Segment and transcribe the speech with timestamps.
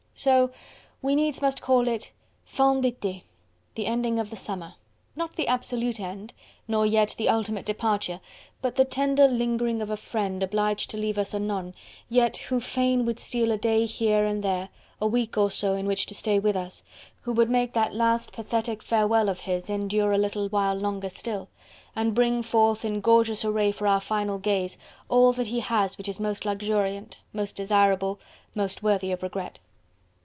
[0.13, 0.51] So
[1.01, 2.11] we needs must call it
[2.45, 3.23] "fin d'ete":
[3.73, 4.75] the ending of the summer;
[5.15, 6.35] not the absolute end,
[6.67, 8.19] nor yet the ultimate departure,
[8.61, 11.73] but the tender lingering of a friend obliged to leave us anon,
[12.07, 14.69] yet who fain would steal a day here and there,
[15.01, 16.83] a week or so in which to stay with us:
[17.21, 21.49] who would make that last pathetic farewell of his endure a little while longer still,
[21.95, 24.77] and brings forth in gorgeous array for our final gaze
[25.09, 28.19] all that he has which is most luxuriant, most desirable,
[28.53, 29.59] most worthy of regret.